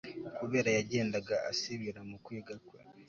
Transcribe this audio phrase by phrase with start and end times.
[0.37, 2.77] kubera yagendaga asibira mu kwiga kwe